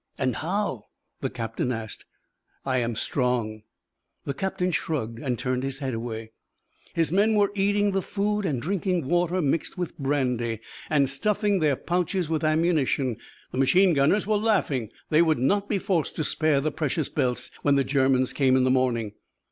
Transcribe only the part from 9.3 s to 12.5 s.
mixed with brandy, and stuffing their pouches with